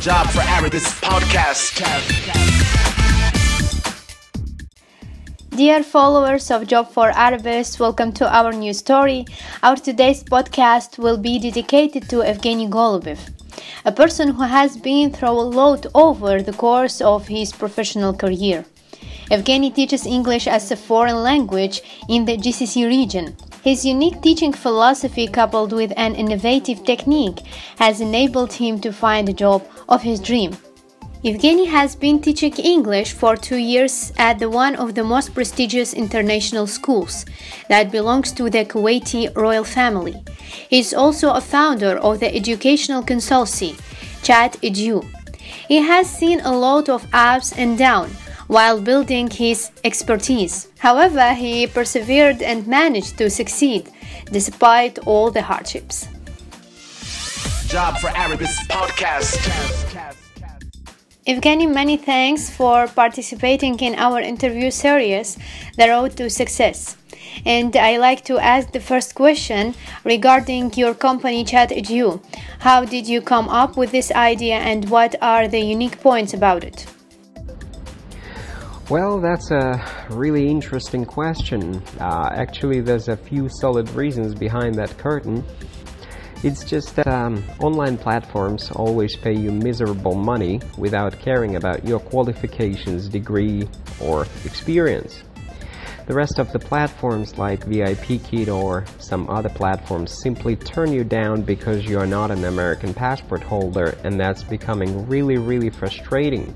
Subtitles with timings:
[0.00, 1.74] Job for Arabists podcast.
[5.50, 9.26] Dear followers of Job for Arabists, welcome to our new story.
[9.60, 13.18] Our today's podcast will be dedicated to Yevgeni Golubev,
[13.84, 18.66] a person who has been through a lot over the course of his professional career.
[19.32, 23.36] Evgeny teaches English as a foreign language in the GCC region.
[23.68, 27.40] His unique teaching philosophy, coupled with an innovative technique,
[27.76, 30.56] has enabled him to find the job of his dream.
[31.22, 35.92] Yevgeni has been teaching English for two years at the one of the most prestigious
[35.92, 37.26] international schools
[37.68, 40.16] that belongs to the Kuwaiti royal family.
[40.70, 43.78] He is also a founder of the educational consultancy,
[44.22, 45.04] Chat Edu.
[45.68, 48.16] He has seen a lot of ups and downs
[48.48, 50.68] while building his expertise.
[50.78, 53.90] However, he persevered and managed to succeed
[54.32, 56.08] despite all the hardships.
[57.68, 59.38] Job for Arabists podcast.
[61.26, 65.36] Yevgeni, many thanks for participating in our interview series,
[65.76, 66.96] The Road to Success.
[67.44, 69.74] And I like to ask the first question
[70.04, 72.22] regarding your company ChatEdu.
[72.60, 76.64] How did you come up with this idea and what are the unique points about
[76.64, 76.86] it?
[78.90, 81.82] Well, that's a really interesting question.
[82.00, 85.44] Uh, actually, there's a few solid reasons behind that curtain.
[86.42, 92.00] It's just that um, online platforms always pay you miserable money without caring about your
[92.00, 93.68] qualifications, degree,
[94.00, 95.22] or experience.
[96.06, 101.42] The rest of the platforms like VIPKid or some other platforms simply turn you down
[101.42, 106.54] because you are not an American passport holder and that's becoming really really frustrating.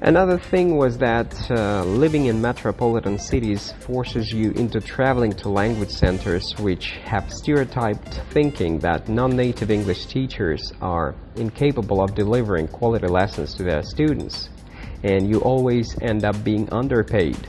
[0.00, 5.90] Another thing was that uh, living in metropolitan cities forces you into traveling to language
[5.90, 13.54] centers which have stereotyped thinking that non-native English teachers are incapable of delivering quality lessons
[13.54, 14.50] to their students
[15.02, 17.48] and you always end up being underpaid.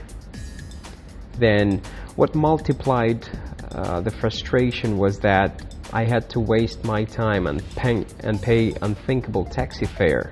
[1.37, 1.83] Then
[2.15, 3.29] what multiplied
[3.71, 8.73] uh, the frustration was that I had to waste my time and pay, and pay
[8.81, 10.31] unthinkable taxi fare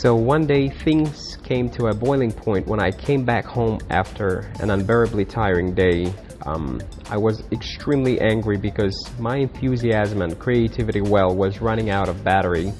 [0.00, 4.50] so one day things came to a boiling point when I came back home after
[4.58, 6.10] an unbearably tiring day.
[6.46, 6.80] Um,
[7.10, 12.72] I was extremely angry because my enthusiasm and creativity well was running out of battery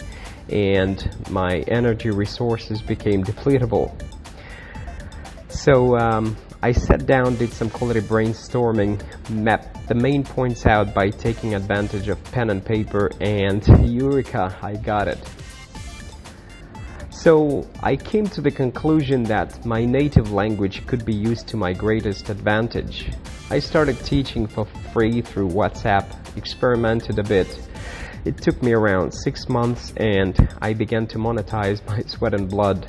[0.49, 3.93] and my energy resources became depletable.
[5.51, 8.99] So um, I sat down, did some quality brainstorming,
[9.29, 14.77] mapped the main points out by taking advantage of pen and paper, and eureka, I
[14.77, 15.19] got it.
[17.23, 21.75] So I came to the conclusion that my native language could be used to my
[21.75, 23.11] greatest advantage.
[23.51, 24.65] I started teaching for
[24.95, 26.07] free through WhatsApp,
[26.39, 27.47] experimented a bit.
[28.25, 32.87] It took me around six months and I began to monetize my sweat and blood.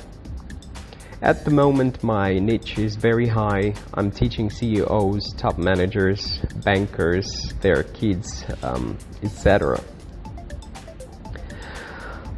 [1.20, 3.74] At the moment, my niche is very high.
[3.92, 9.78] I'm teaching CEOs, top managers, bankers, their kids, um, etc.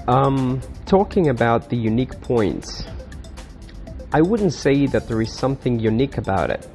[0.06, 2.84] Um, talking about the unique points,
[4.12, 6.68] I wouldn't say that there is something unique about it.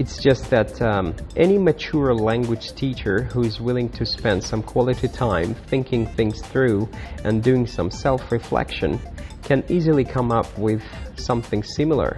[0.00, 5.06] It's just that um, any mature language teacher who is willing to spend some quality
[5.06, 6.88] time thinking things through
[7.22, 8.98] and doing some self-reflection
[9.44, 10.82] can easily come up with
[11.16, 12.16] something similar.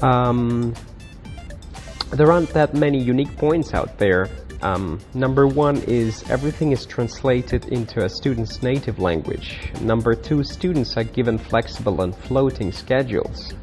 [0.00, 0.74] Um,
[2.10, 4.28] there aren't that many unique points out there
[4.62, 9.58] um, number one is everything is translated into a student's native language.
[9.80, 13.54] Number two, students are given flexible and floating schedules.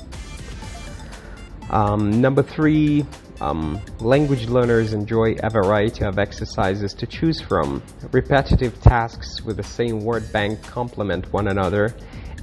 [1.69, 3.05] Um, number three,
[3.41, 7.81] um, language learners enjoy a variety of exercises to choose from.
[8.11, 11.95] Repetitive tasks with the same word bank complement one another,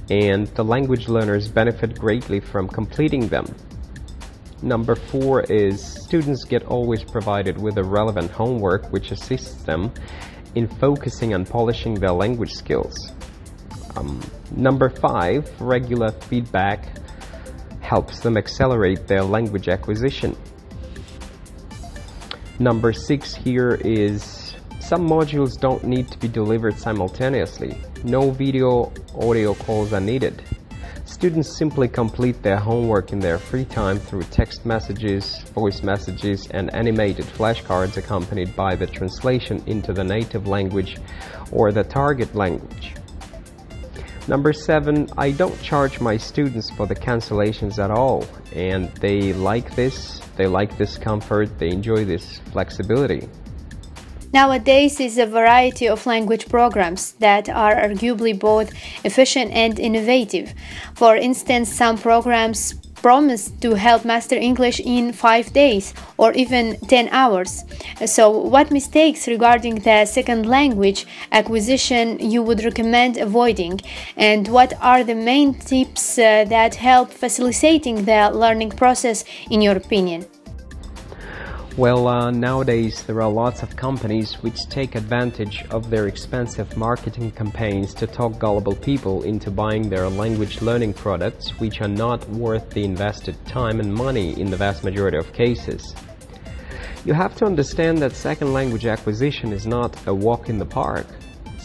[0.09, 3.45] and the language learners benefit greatly from completing them.
[4.63, 9.91] Number four is students get always provided with a relevant homework which assists them
[10.55, 13.11] in focusing on polishing their language skills.
[13.95, 14.19] Um,
[14.51, 16.97] number five, regular feedback
[17.81, 20.35] helps them accelerate their language acquisition.
[22.59, 27.77] Number six here is some modules don't need to be delivered simultaneously.
[28.03, 30.41] No video audio calls are needed.
[31.17, 36.71] Students simply complete their homework in their free time through text messages, voice messages, and
[36.75, 40.97] animated flashcards accompanied by the translation into the native language
[41.51, 42.93] or the target language.
[44.27, 48.23] Number seven, I don't charge my students for the cancellations at all,
[48.53, 53.27] and they like this, they like this comfort, they enjoy this flexibility.
[54.33, 58.73] Nowadays is a variety of language programs that are arguably both
[59.05, 60.53] efficient and innovative.
[60.95, 67.07] For instance, some programs promise to help master English in 5 days or even 10
[67.09, 67.63] hours.
[68.05, 73.79] So, what mistakes regarding the second language acquisition you would recommend avoiding
[74.17, 79.77] and what are the main tips uh, that help facilitating the learning process in your
[79.77, 80.25] opinion?
[81.77, 87.29] Well, uh, nowadays there are lots of companies which take advantage of their expensive marketing
[87.29, 92.67] campaigns to talk gullible people into buying their language learning products, which are not worth
[92.71, 95.93] the invested time and money in the vast majority of cases.
[97.05, 101.05] You have to understand that second language acquisition is not a walk in the park.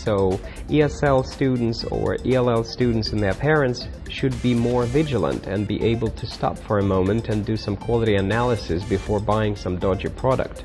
[0.04, 5.80] So ESL students or ELL students and their parents should be more vigilant and be
[5.80, 10.08] able to stop for a moment and do some quality analysis before buying some dodgy
[10.08, 10.64] product.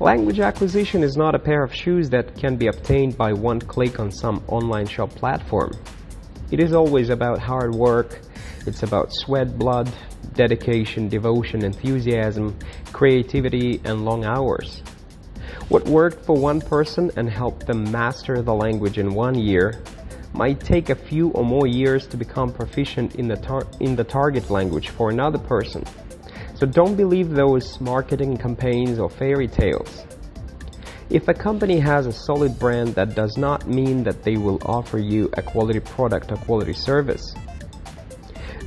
[0.00, 4.00] Language acquisition is not a pair of shoes that can be obtained by one click
[4.00, 5.70] on some online shop platform.
[6.50, 8.22] It is always about hard work,
[8.66, 9.88] it's about sweat, blood,
[10.34, 12.58] dedication, devotion, enthusiasm,
[12.92, 14.82] creativity, and long hours.
[15.68, 19.82] What worked for one person and helped them master the language in one year
[20.32, 24.48] might take a few or more years to become proficient in the, in the target
[24.48, 25.84] language for another person.
[26.54, 30.04] So don't believe those marketing campaigns or fairy tales.
[31.10, 34.98] If a company has a solid brand, that does not mean that they will offer
[34.98, 37.34] you a quality product or quality service.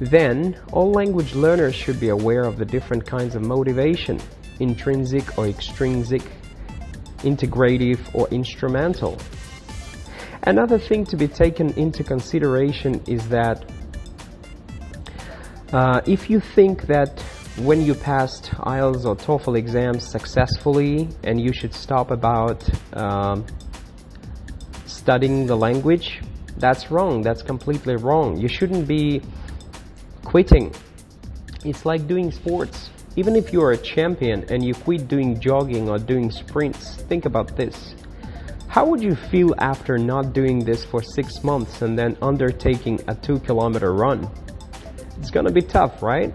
[0.01, 4.19] Then, all language learners should be aware of the different kinds of motivation
[4.59, 6.21] intrinsic or extrinsic
[7.19, 9.17] integrative, or instrumental.
[10.43, 13.69] Another thing to be taken into consideration is that
[15.73, 17.21] uh, if you think that
[17.57, 22.63] when you passed IELTS or TOEFL exams successfully and you should stop about
[22.97, 23.45] um,
[24.85, 26.21] studying the language,
[26.57, 27.21] that's wrong.
[27.21, 28.37] That's completely wrong.
[28.37, 29.21] You shouldn't be
[30.23, 30.73] quitting.
[31.65, 32.89] It's like doing sports.
[33.15, 37.25] Even if you are a champion and you quit doing jogging or doing sprints, think
[37.25, 37.95] about this.
[38.67, 43.15] How would you feel after not doing this for six months and then undertaking a
[43.15, 44.29] two kilometer run?
[45.17, 46.33] It's gonna be tough, right?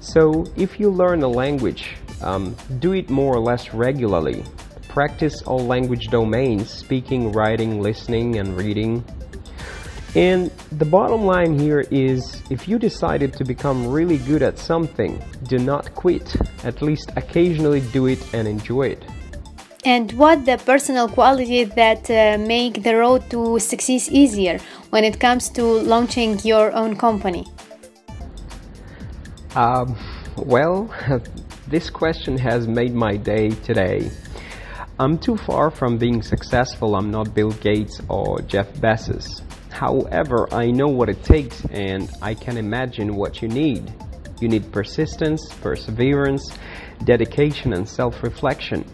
[0.00, 4.44] So, if you learn a language, um, do it more or less regularly.
[4.88, 9.04] Practice all language domains speaking, writing, listening, and reading.
[10.14, 15.20] And the bottom line here is if you decided to become really good at something,
[15.48, 16.36] do not quit.
[16.62, 19.02] At least occasionally do it and enjoy it.
[19.84, 24.58] And what the personal qualities that uh, make the road to success easier
[24.90, 27.44] when it comes to launching your own company?
[29.56, 29.96] Um,
[30.36, 30.94] well,
[31.68, 34.10] this question has made my day today.
[34.98, 36.94] I'm too far from being successful.
[36.94, 39.42] I'm not Bill Gates or Jeff Bezos.
[39.74, 43.92] However, I know what it takes and I can imagine what you need.
[44.40, 46.56] You need persistence, perseverance,
[47.02, 48.84] dedication, and self reflection.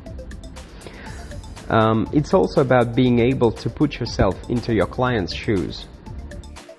[1.69, 5.87] Um, it's also about being able to put yourself into your client's shoes.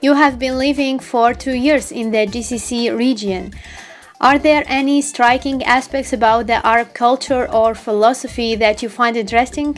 [0.01, 3.53] You have been living for two years in the GCC region.
[4.19, 9.77] Are there any striking aspects about the Arab culture or philosophy that you find interesting?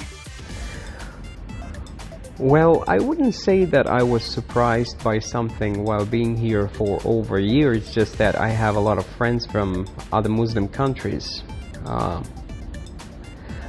[2.44, 7.38] Well, I wouldn't say that I was surprised by something while being here for over
[7.38, 7.72] a year.
[7.72, 11.42] It's just that I have a lot of friends from other Muslim countries.
[11.86, 12.22] Uh,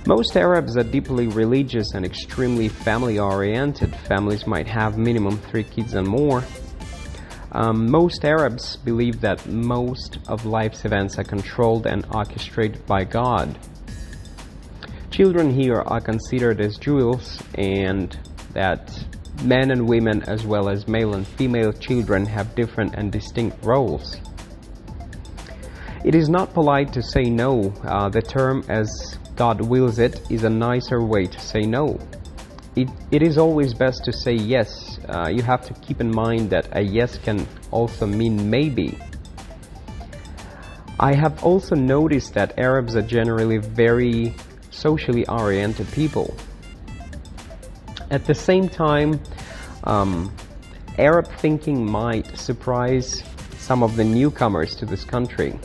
[0.09, 3.95] most Arabs are deeply religious and extremely family oriented.
[4.09, 6.43] Families might have minimum three kids and more.
[7.52, 13.57] Um, most Arabs believe that most of life's events are controlled and orchestrated by God.
[15.12, 18.19] Children here are considered as jewels and
[18.54, 18.90] that
[19.42, 24.16] men and women, as well as male and female children, have different and distinct roles.
[26.04, 27.73] It is not polite to say no.
[27.82, 31.99] Uh, the term, as God wills it, is a nicer way to say no.
[32.76, 34.99] It, it is always best to say yes.
[35.08, 38.99] Uh, you have to keep in mind that a yes can also mean maybe.
[40.99, 44.34] I have also noticed that Arabs are generally very
[44.70, 46.37] socially oriented people.
[48.14, 49.21] At the same time,
[49.83, 50.33] um,
[50.99, 53.25] Arab thinking might surprise
[53.59, 55.59] some of the newcomers to this country.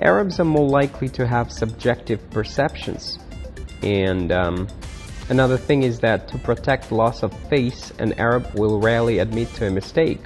[0.00, 3.18] Arabs are more likely to have subjective perceptions.
[3.82, 4.68] And um,
[5.30, 9.66] another thing is that to protect loss of face, an Arab will rarely admit to
[9.66, 10.24] a mistake.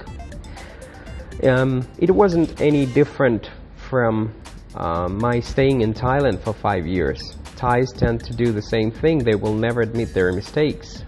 [1.41, 4.35] Um, it wasn't any different from
[4.75, 7.35] uh, my staying in Thailand for five years.
[7.55, 11.03] Thais tend to do the same thing, they will never admit their mistakes.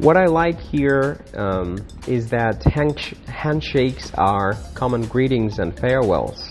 [0.00, 6.50] What I like here um, is that handshakes are common greetings and farewells.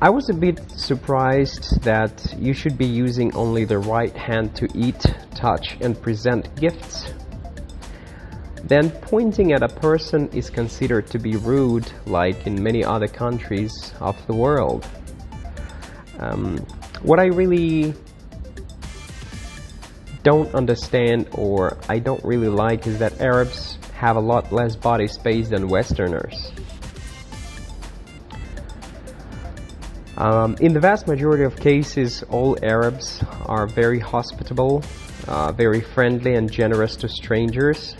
[0.00, 4.68] I was a bit surprised that you should be using only the right hand to
[4.74, 7.12] eat, touch, and present gifts.
[8.64, 13.92] Then pointing at a person is considered to be rude, like in many other countries
[14.00, 14.88] of the world.
[16.18, 16.56] Um,
[17.02, 17.94] what I really
[20.22, 25.06] don't understand or I don't really like is that Arabs have a lot less body
[25.06, 26.52] space than Westerners.
[30.16, 34.82] Um, in the vast majority of cases, all Arabs are very hospitable,
[35.26, 37.96] uh, very friendly and generous to strangers.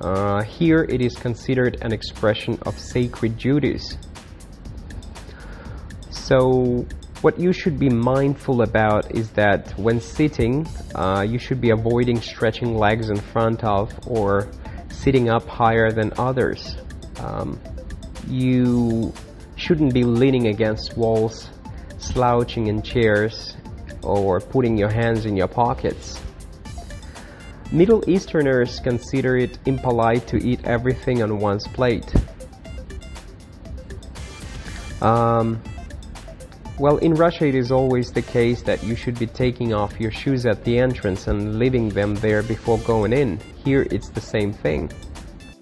[0.00, 3.96] Uh, here it is considered an expression of sacred duties.
[6.10, 6.84] So
[7.22, 12.20] what you should be mindful about is that when sitting, uh, you should be avoiding
[12.20, 14.50] stretching legs in front of or
[14.90, 16.76] sitting up higher than others.
[17.20, 17.60] Um,
[18.26, 19.12] you
[19.54, 21.50] shouldn't be leaning against walls,
[21.98, 23.56] slouching in chairs,
[24.02, 26.20] or putting your hands in your pockets.
[27.70, 32.12] Middle Easterners consider it impolite to eat everything on one's plate.
[35.00, 35.62] Um,
[36.82, 40.10] well, in Russia it is always the case that you should be taking off your
[40.10, 43.38] shoes at the entrance and leaving them there before going in.
[43.64, 44.90] Here it's the same thing.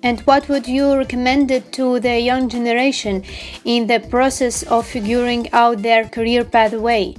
[0.02, 3.22] And what would you recommend it to the young generation
[3.66, 7.14] in the process of figuring out their career pathway?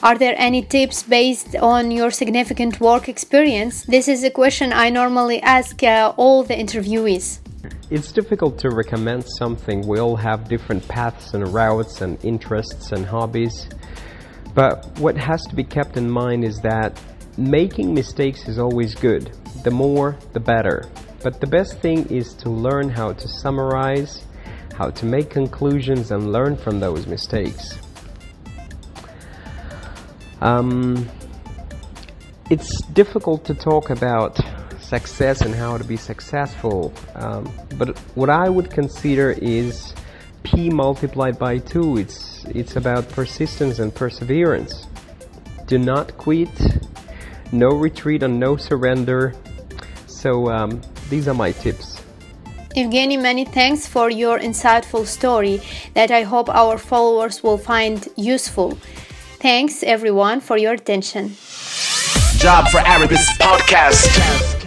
[0.00, 3.82] Are there any tips based on your significant work experience?
[3.82, 7.40] This is a question I normally ask uh, all the interviewees.
[7.90, 9.86] It's difficult to recommend something.
[9.86, 13.68] We all have different paths and routes and interests and hobbies.
[14.54, 17.00] But what has to be kept in mind is that
[17.36, 19.32] making mistakes is always good.
[19.64, 20.88] The more, the better.
[21.22, 24.24] But the best thing is to learn how to summarize,
[24.76, 27.78] how to make conclusions and learn from those mistakes.
[30.40, 31.08] Um,
[32.48, 34.40] it's difficult to talk about
[34.90, 36.92] success and how to be successful.
[37.14, 39.94] Um, but what I would consider is
[40.42, 41.98] P multiplied by 2.
[41.98, 44.74] It's, it's about persistence and perseverance.
[45.66, 46.50] Do not quit,
[47.52, 49.32] no retreat and no surrender.
[50.06, 51.86] So um, these are my tips.
[52.76, 55.60] Yevgeni, many thanks for your insightful story
[55.94, 58.78] that I hope our followers will find useful.
[59.40, 61.36] Thanks everyone for your attention.
[62.38, 64.59] Job for Arabist podcast.